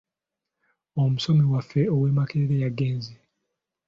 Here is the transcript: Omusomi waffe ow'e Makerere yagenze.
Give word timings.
Omusomi 1.03 1.43
waffe 1.51 1.81
ow'e 1.95 2.09
Makerere 2.17 2.55
yagenze. 2.63 3.13